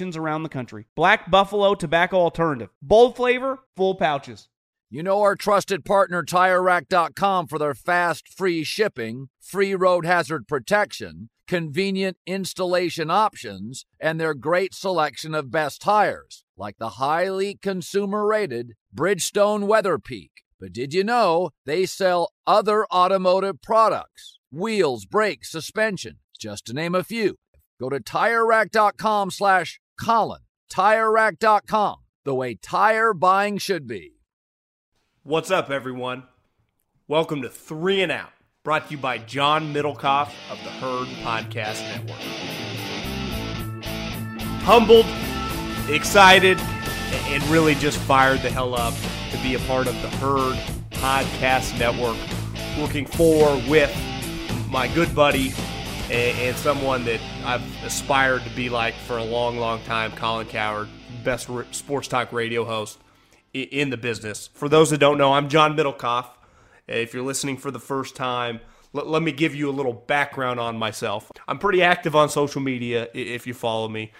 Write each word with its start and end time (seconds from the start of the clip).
around 0.00 0.42
the 0.42 0.48
country. 0.48 0.86
Black 0.96 1.30
Buffalo 1.30 1.74
Tobacco 1.74 2.16
Alternative. 2.16 2.70
Bold 2.80 3.16
flavor, 3.16 3.58
full 3.76 3.94
pouches. 3.94 4.48
You 4.92 5.04
know 5.04 5.20
our 5.20 5.36
trusted 5.36 5.84
partner 5.84 6.24
TireRack.com 6.24 7.46
for 7.46 7.58
their 7.58 7.74
fast, 7.74 8.28
free 8.28 8.64
shipping, 8.64 9.28
free 9.40 9.74
road 9.74 10.04
hazard 10.04 10.48
protection, 10.48 11.30
convenient 11.46 12.16
installation 12.26 13.10
options, 13.10 13.86
and 14.00 14.20
their 14.20 14.34
great 14.34 14.74
selection 14.74 15.34
of 15.34 15.50
best 15.50 15.80
tires, 15.80 16.44
like 16.56 16.76
the 16.78 16.90
highly 16.90 17.56
consumer 17.62 18.26
rated 18.26 18.72
Bridgestone 18.92 19.68
Weather 19.68 19.98
Peak. 19.98 20.30
But 20.58 20.72
did 20.72 20.92
you 20.92 21.04
know 21.04 21.50
they 21.64 21.86
sell 21.86 22.32
other 22.46 22.84
automotive 22.86 23.62
products? 23.62 24.38
Wheels, 24.50 25.06
brakes, 25.06 25.52
suspension, 25.52 26.18
just 26.36 26.66
to 26.66 26.72
name 26.72 26.96
a 26.96 27.04
few. 27.04 27.36
Go 27.80 27.88
to 27.88 28.00
TireRack.com 28.00 29.30
slash 29.30 29.80
Colin. 30.00 30.40
TireRack.com, 30.70 31.96
the 32.24 32.34
way 32.34 32.54
tire 32.54 33.12
buying 33.12 33.58
should 33.58 33.86
be. 33.86 34.12
What's 35.22 35.50
up, 35.50 35.68
everyone? 35.68 36.24
Welcome 37.08 37.42
to 37.42 37.48
Three 37.48 38.00
and 38.02 38.12
Out, 38.12 38.30
brought 38.62 38.86
to 38.86 38.92
you 38.92 38.98
by 38.98 39.18
John 39.18 39.74
Middlekauff 39.74 40.32
of 40.50 40.58
the 40.62 40.70
Herd 40.70 41.08
Podcast 41.24 41.82
Network. 41.82 42.20
Humbled, 44.62 45.06
excited, 45.88 46.58
and 46.60 47.42
really 47.48 47.74
just 47.74 47.98
fired 47.98 48.40
the 48.42 48.50
hell 48.50 48.74
up 48.76 48.94
to 49.32 49.42
be 49.42 49.54
a 49.54 49.58
part 49.60 49.88
of 49.88 50.00
the 50.02 50.08
Herd 50.16 50.56
Podcast 50.92 51.76
Network, 51.78 52.16
working 52.78 53.06
for, 53.06 53.60
with 53.68 53.92
my 54.70 54.86
good 54.94 55.12
buddy, 55.14 55.52
and, 56.10 56.38
and, 56.38 56.56
someone 56.56 57.04
that 57.04 57.20
I've 57.44 57.84
aspired 57.84 58.42
to 58.42 58.50
be 58.50 58.68
like 58.68 58.94
for 58.94 59.18
a 59.18 59.24
long, 59.24 59.58
long 59.58 59.80
time, 59.84 60.10
Colin 60.12 60.46
Cowherd, 60.46 60.88
best 61.22 61.48
sports 61.70 62.08
talk 62.08 62.32
radio 62.32 62.64
host 62.64 62.98
in 63.54 63.90
the 63.90 63.96
business. 63.96 64.48
For 64.54 64.68
those 64.68 64.90
that 64.90 64.98
don't 64.98 65.18
know, 65.18 65.32
I'm 65.32 65.48
John 65.48 65.76
Middlekauff. 65.76 66.26
If 66.88 67.14
you're 67.14 67.22
listening 67.22 67.58
for 67.58 67.70
the 67.70 67.78
first 67.78 68.16
time, 68.16 68.58
let, 68.92 69.06
let 69.06 69.22
me 69.22 69.30
give 69.30 69.54
you 69.54 69.70
a 69.70 69.72
little 69.72 69.92
background 69.92 70.58
on 70.58 70.76
myself. 70.76 71.30
I'm 71.46 71.58
pretty 71.58 71.80
active 71.80 72.16
on 72.16 72.28
social 72.28 72.60
media 72.60 73.08
if 73.14 73.46
you 73.46 73.54
follow 73.54 73.88
me. 73.88 74.10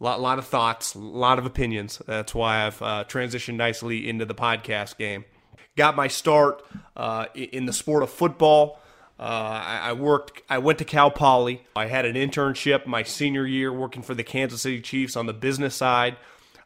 A 0.00 0.04
lot, 0.04 0.20
lot 0.20 0.38
of 0.38 0.46
thoughts, 0.46 0.94
a 0.94 0.98
lot 1.00 1.40
of 1.40 1.46
opinions. 1.46 2.00
That's 2.06 2.32
why 2.32 2.64
I've 2.64 2.80
uh, 2.80 3.04
transitioned 3.08 3.56
nicely 3.56 4.08
into 4.08 4.24
the 4.24 4.36
podcast 4.36 4.98
game. 4.98 5.24
Got 5.76 5.96
my 5.96 6.06
start 6.06 6.62
uh, 6.96 7.26
in 7.34 7.66
the 7.66 7.72
sport 7.72 8.04
of 8.04 8.10
football. 8.10 8.80
Uh, 9.20 9.80
I, 9.82 9.92
worked. 9.92 10.40
I 10.48 10.56
went 10.56 10.78
to 10.78 10.84
Cal 10.86 11.10
Poly. 11.10 11.62
I 11.76 11.86
had 11.86 12.06
an 12.06 12.16
internship 12.16 12.86
my 12.86 13.02
senior 13.02 13.46
year 13.46 13.70
working 13.70 14.00
for 14.00 14.14
the 14.14 14.24
Kansas 14.24 14.62
City 14.62 14.80
Chiefs 14.80 15.14
on 15.14 15.26
the 15.26 15.34
business 15.34 15.74
side. 15.74 16.16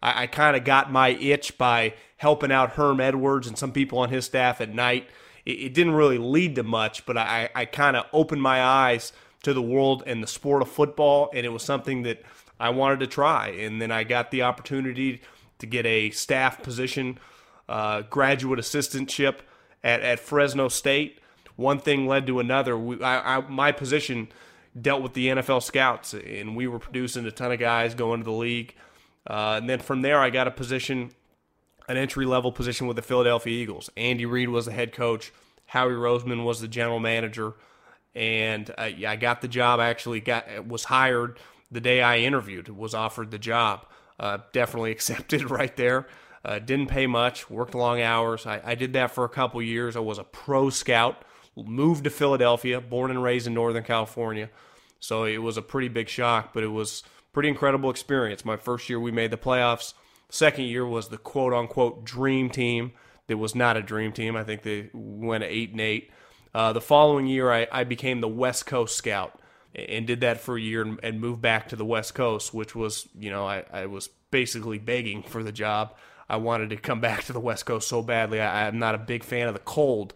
I, 0.00 0.22
I 0.22 0.26
kind 0.28 0.56
of 0.56 0.62
got 0.62 0.92
my 0.92 1.08
itch 1.08 1.58
by 1.58 1.94
helping 2.18 2.52
out 2.52 2.74
Herm 2.74 3.00
Edwards 3.00 3.48
and 3.48 3.58
some 3.58 3.72
people 3.72 3.98
on 3.98 4.10
his 4.10 4.24
staff 4.24 4.60
at 4.60 4.72
night. 4.72 5.08
It, 5.44 5.58
it 5.58 5.74
didn't 5.74 5.94
really 5.94 6.16
lead 6.16 6.54
to 6.54 6.62
much, 6.62 7.04
but 7.06 7.18
I, 7.18 7.50
I 7.56 7.64
kind 7.64 7.96
of 7.96 8.06
opened 8.12 8.42
my 8.42 8.62
eyes 8.62 9.12
to 9.42 9.52
the 9.52 9.60
world 9.60 10.04
and 10.06 10.22
the 10.22 10.28
sport 10.28 10.62
of 10.62 10.70
football, 10.70 11.30
and 11.34 11.44
it 11.44 11.48
was 11.48 11.64
something 11.64 12.04
that 12.04 12.22
I 12.60 12.70
wanted 12.70 13.00
to 13.00 13.08
try. 13.08 13.48
And 13.48 13.82
then 13.82 13.90
I 13.90 14.04
got 14.04 14.30
the 14.30 14.42
opportunity 14.42 15.22
to 15.58 15.66
get 15.66 15.86
a 15.86 16.10
staff 16.10 16.62
position, 16.62 17.18
uh, 17.68 18.02
graduate 18.02 18.60
assistantship 18.60 19.40
at, 19.82 20.02
at 20.02 20.20
Fresno 20.20 20.68
State 20.68 21.18
one 21.56 21.78
thing 21.78 22.06
led 22.06 22.26
to 22.26 22.40
another. 22.40 22.76
We, 22.76 23.02
I, 23.02 23.36
I, 23.36 23.40
my 23.48 23.72
position 23.72 24.28
dealt 24.80 25.02
with 25.02 25.14
the 25.14 25.28
NFL 25.28 25.62
scouts, 25.62 26.14
and 26.14 26.56
we 26.56 26.66
were 26.66 26.78
producing 26.78 27.24
a 27.26 27.30
ton 27.30 27.52
of 27.52 27.58
guys 27.58 27.94
going 27.94 28.20
to 28.20 28.24
the 28.24 28.32
league. 28.32 28.74
Uh, 29.26 29.58
and 29.60 29.70
then 29.70 29.78
from 29.78 30.02
there, 30.02 30.18
I 30.18 30.30
got 30.30 30.48
a 30.48 30.50
position, 30.50 31.12
an 31.88 31.96
entry 31.96 32.26
level 32.26 32.52
position 32.52 32.86
with 32.86 32.96
the 32.96 33.02
Philadelphia 33.02 33.52
Eagles. 33.52 33.90
Andy 33.96 34.26
Reid 34.26 34.48
was 34.48 34.66
the 34.66 34.72
head 34.72 34.92
coach. 34.92 35.32
Howie 35.66 35.92
Roseman 35.92 36.44
was 36.44 36.60
the 36.60 36.68
general 36.68 37.00
manager, 37.00 37.54
and 38.14 38.68
uh, 38.70 38.90
I 39.06 39.16
got 39.16 39.40
the 39.40 39.48
job. 39.48 39.80
I 39.80 39.88
actually 39.88 40.20
got 40.20 40.66
was 40.66 40.84
hired 40.84 41.38
the 41.70 41.80
day 41.80 42.02
I 42.02 42.18
interviewed. 42.18 42.68
Was 42.68 42.94
offered 42.94 43.30
the 43.30 43.38
job. 43.38 43.86
Uh, 44.20 44.38
definitely 44.52 44.90
accepted 44.92 45.50
right 45.50 45.74
there. 45.76 46.06
Uh, 46.44 46.58
didn't 46.58 46.88
pay 46.88 47.06
much. 47.06 47.48
Worked 47.48 47.74
long 47.74 48.02
hours. 48.02 48.44
I, 48.44 48.60
I 48.62 48.74
did 48.74 48.92
that 48.92 49.10
for 49.12 49.24
a 49.24 49.28
couple 49.30 49.62
years. 49.62 49.96
I 49.96 50.00
was 50.00 50.18
a 50.18 50.24
pro 50.24 50.68
scout 50.68 51.24
moved 51.56 52.04
to 52.04 52.10
Philadelphia, 52.10 52.80
born 52.80 53.10
and 53.10 53.22
raised 53.22 53.46
in 53.46 53.54
Northern 53.54 53.84
California. 53.84 54.50
So 55.00 55.24
it 55.24 55.38
was 55.38 55.56
a 55.56 55.62
pretty 55.62 55.88
big 55.88 56.08
shock, 56.08 56.52
but 56.54 56.62
it 56.62 56.68
was 56.68 57.02
pretty 57.32 57.48
incredible 57.48 57.90
experience. 57.90 58.44
My 58.44 58.56
first 58.56 58.88
year 58.88 58.98
we 58.98 59.10
made 59.10 59.30
the 59.30 59.36
playoffs. 59.36 59.94
Second 60.30 60.64
year 60.64 60.86
was 60.86 61.08
the 61.08 61.18
quote 61.18 61.52
unquote 61.52 62.04
dream 62.04 62.48
team. 62.48 62.92
That 63.26 63.36
was 63.36 63.54
not 63.54 63.76
a 63.76 63.82
dream 63.82 64.12
team. 64.12 64.36
I 64.36 64.44
think 64.44 64.62
they 64.62 64.90
went 64.92 65.44
eight 65.44 65.70
and 65.70 65.80
eight. 65.80 66.10
Uh, 66.54 66.72
the 66.72 66.80
following 66.80 67.26
year, 67.26 67.52
I, 67.52 67.66
I, 67.72 67.84
became 67.84 68.20
the 68.20 68.28
West 68.28 68.64
Coast 68.64 68.96
scout 68.96 69.40
and 69.74 70.06
did 70.06 70.20
that 70.20 70.40
for 70.40 70.56
a 70.56 70.60
year 70.60 70.82
and, 70.82 71.00
and 71.02 71.20
moved 71.20 71.42
back 71.42 71.68
to 71.70 71.76
the 71.76 71.84
West 71.84 72.14
Coast, 72.14 72.54
which 72.54 72.76
was, 72.76 73.08
you 73.18 73.28
know, 73.28 73.44
I, 73.44 73.64
I, 73.72 73.86
was 73.86 74.08
basically 74.30 74.78
begging 74.78 75.24
for 75.24 75.42
the 75.42 75.50
job. 75.50 75.94
I 76.28 76.36
wanted 76.36 76.70
to 76.70 76.76
come 76.76 77.00
back 77.00 77.24
to 77.24 77.32
the 77.32 77.40
West 77.40 77.66
Coast 77.66 77.88
so 77.88 78.02
badly. 78.02 78.40
I, 78.40 78.68
I'm 78.68 78.78
not 78.78 78.94
a 78.94 78.98
big 78.98 79.24
fan 79.24 79.48
of 79.48 79.54
the 79.54 79.60
cold. 79.60 80.14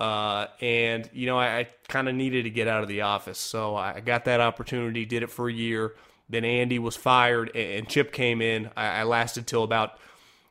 Uh, 0.00 0.46
and 0.62 1.10
you 1.12 1.26
know, 1.26 1.38
I, 1.38 1.58
I 1.58 1.68
kind 1.86 2.08
of 2.08 2.14
needed 2.14 2.44
to 2.44 2.50
get 2.50 2.66
out 2.66 2.82
of 2.82 2.88
the 2.88 3.02
office, 3.02 3.38
so 3.38 3.76
I 3.76 4.00
got 4.00 4.24
that 4.24 4.40
opportunity. 4.40 5.04
Did 5.04 5.22
it 5.22 5.30
for 5.30 5.48
a 5.48 5.52
year. 5.52 5.94
Then 6.30 6.44
Andy 6.44 6.78
was 6.78 6.96
fired, 6.96 7.54
and 7.54 7.86
Chip 7.86 8.10
came 8.10 8.40
in. 8.40 8.70
I, 8.76 9.00
I 9.00 9.02
lasted 9.02 9.46
till 9.46 9.62
about 9.62 9.98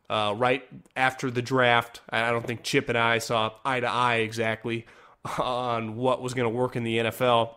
uh, 0.07 0.35
right 0.37 0.67
after 0.95 1.31
the 1.31 1.41
draft. 1.41 2.01
I 2.09 2.29
don't 2.29 2.45
think 2.45 2.61
Chip 2.61 2.89
and 2.89 2.97
I 2.97 3.17
saw 3.17 3.53
eye 3.65 3.79
to 3.79 3.89
eye 3.89 4.17
exactly 4.17 4.85
on 5.39 5.95
what 5.95 6.21
was 6.21 6.35
going 6.35 6.45
to 6.45 6.55
work 6.55 6.75
in 6.75 6.83
the 6.83 6.97
NFL. 6.97 7.55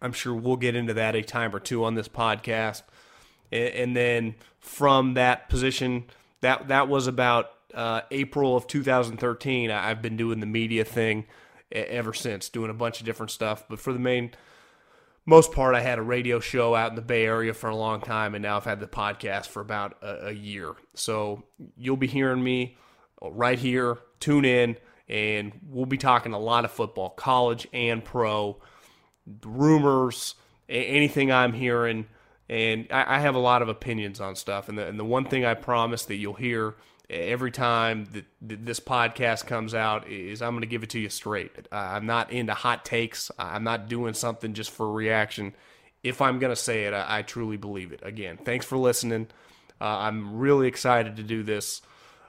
I'm 0.00 0.12
sure 0.12 0.34
we'll 0.34 0.56
get 0.56 0.74
into 0.74 0.94
that 0.94 1.14
a 1.14 1.22
time 1.22 1.54
or 1.54 1.60
two 1.60 1.84
on 1.84 1.94
this 1.94 2.08
podcast. 2.08 2.82
And, 3.52 3.68
and 3.74 3.96
then 3.96 4.34
from 4.58 5.14
that 5.14 5.48
position, 5.48 6.04
that 6.40 6.66
that 6.68 6.88
was 6.88 7.06
about 7.06 7.50
uh, 7.74 8.02
April 8.10 8.56
of 8.56 8.66
2013, 8.66 9.70
I've 9.70 10.02
been 10.02 10.16
doing 10.16 10.40
the 10.40 10.46
media 10.46 10.84
thing 10.84 11.26
ever 11.70 12.12
since, 12.12 12.48
doing 12.48 12.70
a 12.70 12.74
bunch 12.74 13.00
of 13.00 13.06
different 13.06 13.30
stuff. 13.30 13.64
But 13.68 13.78
for 13.78 13.92
the 13.92 13.98
main 13.98 14.32
most 15.24 15.52
part, 15.52 15.74
I 15.74 15.80
had 15.80 15.98
a 15.98 16.02
radio 16.02 16.40
show 16.40 16.74
out 16.74 16.90
in 16.90 16.96
the 16.96 17.02
Bay 17.02 17.24
Area 17.24 17.54
for 17.54 17.70
a 17.70 17.76
long 17.76 18.00
time, 18.00 18.34
and 18.34 18.42
now 18.42 18.56
I've 18.56 18.64
had 18.64 18.80
the 18.80 18.86
podcast 18.86 19.46
for 19.46 19.60
about 19.60 19.96
a, 20.02 20.28
a 20.28 20.32
year. 20.32 20.74
So 20.94 21.44
you'll 21.76 21.96
be 21.96 22.08
hearing 22.08 22.42
me 22.42 22.76
right 23.20 23.58
here. 23.58 23.98
Tune 24.18 24.44
in, 24.44 24.76
and 25.08 25.52
we'll 25.68 25.86
be 25.86 25.98
talking 25.98 26.32
a 26.32 26.38
lot 26.38 26.64
of 26.64 26.72
football, 26.72 27.10
college 27.10 27.68
and 27.72 28.04
pro, 28.04 28.60
rumors, 29.44 30.34
anything 30.68 31.30
I'm 31.30 31.52
hearing. 31.52 32.06
And 32.48 32.88
I, 32.90 33.20
have 33.20 33.34
a 33.34 33.38
lot 33.38 33.62
of 33.62 33.68
opinions 33.68 34.20
on 34.20 34.36
stuff. 34.36 34.68
And 34.68 34.76
the, 34.76 34.86
and 34.86 34.98
the 34.98 35.04
one 35.04 35.24
thing 35.24 35.44
I 35.44 35.54
promise 35.54 36.04
that 36.06 36.16
you'll 36.16 36.34
hear 36.34 36.74
every 37.10 37.50
time 37.50 38.06
that, 38.12 38.24
this 38.40 38.80
podcast 38.80 39.46
comes 39.46 39.74
out 39.74 40.08
is 40.08 40.42
I'm 40.42 40.52
going 40.52 40.62
to 40.62 40.66
give 40.66 40.82
it 40.82 40.90
to 40.90 41.00
you 41.00 41.08
straight. 41.08 41.68
I'm 41.70 42.06
not 42.06 42.32
into 42.32 42.54
hot 42.54 42.84
takes. 42.84 43.30
I'm 43.38 43.64
not 43.64 43.88
doing 43.88 44.14
something 44.14 44.54
just 44.54 44.70
for 44.70 44.90
reaction. 44.90 45.54
If 46.02 46.20
I'm 46.20 46.38
going 46.38 46.52
to 46.52 46.60
say 46.60 46.84
it, 46.84 46.94
I, 46.94 47.22
truly 47.22 47.56
believe 47.56 47.92
it. 47.92 48.00
Again, 48.02 48.38
thanks 48.44 48.66
for 48.66 48.76
listening. 48.76 49.28
Uh, 49.80 49.84
I'm 49.84 50.38
really 50.38 50.68
excited 50.68 51.16
to 51.16 51.22
do 51.22 51.42
this. 51.42 51.82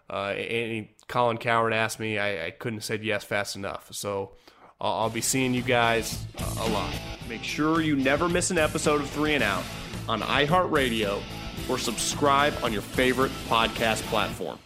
Uh, 0.09 0.33
and 0.33 0.87
Colin 1.07 1.37
Cowherd 1.37 1.73
asked 1.73 1.99
me, 1.99 2.19
I, 2.19 2.47
I, 2.47 2.51
couldn't 2.51 2.79
have 2.79 2.83
said 2.83 3.03
yes 3.03 3.23
fast 3.23 3.55
enough. 3.55 3.87
So 3.91 4.33
I'll, 4.79 4.93
I'll 4.93 5.09
be 5.09 5.21
seeing 5.21 5.53
you 5.53 5.63
guys 5.63 6.23
a 6.59 6.69
lot. 6.69 6.93
Make 7.29 7.43
sure 7.43 7.81
you 7.81 7.95
never 7.95 8.29
miss 8.29 8.51
an 8.51 8.57
episode 8.57 9.01
of 9.01 9.09
Three 9.09 9.33
and 9.33 9.43
Out 9.43 9.63
on 10.07 10.21
iHeartRadio 10.21 11.21
or 11.69 11.77
subscribe 11.77 12.53
on 12.63 12.73
your 12.73 12.81
favorite 12.81 13.31
podcast 13.47 14.01
platform. 14.03 14.59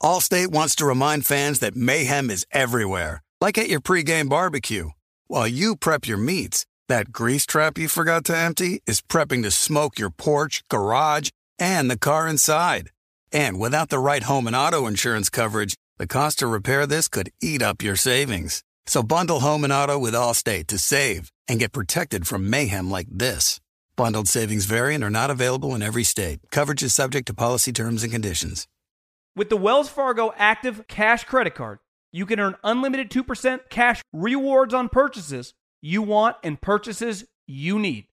Allstate 0.00 0.48
wants 0.48 0.76
to 0.76 0.86
remind 0.86 1.26
fans 1.26 1.58
that 1.58 1.74
mayhem 1.74 2.30
is 2.30 2.46
everywhere, 2.52 3.20
like 3.40 3.58
at 3.58 3.68
your 3.68 3.80
pregame 3.80 4.28
barbecue. 4.28 4.90
While 5.26 5.48
you 5.48 5.74
prep 5.74 6.06
your 6.06 6.18
meats, 6.18 6.64
that 6.88 7.12
grease 7.12 7.44
trap 7.44 7.76
you 7.76 7.88
forgot 7.88 8.24
to 8.26 8.36
empty 8.36 8.80
is 8.86 9.02
prepping 9.02 9.42
to 9.42 9.50
smoke 9.50 9.98
your 9.98 10.10
porch, 10.10 10.62
garage, 10.70 11.30
and 11.58 11.90
the 11.90 11.98
car 11.98 12.28
inside. 12.28 12.90
And 13.32 13.58
without 13.58 13.88
the 13.88 13.98
right 13.98 14.22
home 14.22 14.46
and 14.46 14.54
auto 14.54 14.86
insurance 14.86 15.28
coverage, 15.28 15.74
the 15.98 16.06
cost 16.06 16.38
to 16.38 16.46
repair 16.46 16.86
this 16.86 17.08
could 17.08 17.30
eat 17.42 17.60
up 17.60 17.82
your 17.82 17.96
savings. 17.96 18.62
So 18.88 19.02
bundle 19.02 19.40
home 19.40 19.64
and 19.64 19.72
auto 19.72 19.98
with 19.98 20.14
Allstate 20.14 20.68
to 20.68 20.78
save 20.78 21.30
and 21.46 21.58
get 21.58 21.72
protected 21.72 22.26
from 22.26 22.48
mayhem 22.48 22.90
like 22.90 23.06
this. 23.10 23.60
Bundled 23.96 24.28
savings 24.28 24.64
variant 24.64 25.04
are 25.04 25.10
not 25.10 25.30
available 25.30 25.74
in 25.74 25.82
every 25.82 26.04
state. 26.04 26.40
Coverage 26.50 26.82
is 26.82 26.94
subject 26.94 27.26
to 27.26 27.34
policy 27.34 27.70
terms 27.70 28.02
and 28.02 28.10
conditions. 28.10 28.66
With 29.36 29.50
the 29.50 29.58
Wells 29.58 29.90
Fargo 29.90 30.32
Active 30.38 30.88
Cash 30.88 31.24
Credit 31.24 31.54
Card, 31.54 31.80
you 32.12 32.24
can 32.24 32.40
earn 32.40 32.56
unlimited 32.64 33.10
2% 33.10 33.68
cash 33.68 34.00
rewards 34.14 34.72
on 34.72 34.88
purchases 34.88 35.52
you 35.82 36.00
want 36.00 36.36
and 36.42 36.58
purchases 36.58 37.26
you 37.46 37.78
need. 37.78 38.06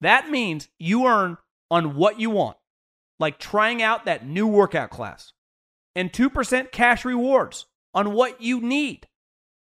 That 0.00 0.30
means 0.30 0.68
you 0.78 1.08
earn 1.08 1.36
on 1.68 1.96
what 1.96 2.20
you 2.20 2.30
want, 2.30 2.58
like 3.18 3.40
trying 3.40 3.82
out 3.82 4.04
that 4.04 4.24
new 4.24 4.46
workout 4.46 4.90
class, 4.90 5.32
and 5.96 6.12
2% 6.12 6.70
cash 6.70 7.04
rewards 7.04 7.66
on 7.92 8.12
what 8.12 8.40
you 8.40 8.60
need 8.60 9.08